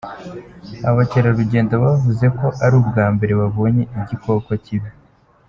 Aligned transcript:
Aba 0.87 0.95
bakerarugendo 0.99 1.73
bavuze 1.83 2.25
ko 2.39 2.47
ari 2.63 2.75
ubwa 2.81 3.05
mbere 3.15 3.33
babonye 3.41 3.83
igikoko 3.99 4.49
kibi. 4.65 4.89